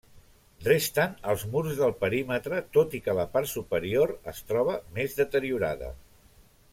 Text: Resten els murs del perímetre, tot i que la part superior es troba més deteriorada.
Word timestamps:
Resten 0.67 1.11
els 1.33 1.43
murs 1.55 1.75
del 1.81 1.93
perímetre, 1.99 2.61
tot 2.77 2.97
i 3.01 3.03
que 3.09 3.15
la 3.19 3.27
part 3.37 3.53
superior 3.53 4.15
es 4.33 4.41
troba 4.53 4.79
més 4.97 5.19
deteriorada. 5.21 5.93